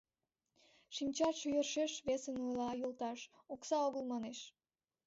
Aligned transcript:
—Шинчатше 0.95 1.47
йӧршеш 1.53 1.93
весым 2.07 2.35
ойла, 2.45 2.69
йолташ: 2.73 3.19
окса 3.53 3.77
огыл, 3.87 4.03
манеш. 4.11 4.39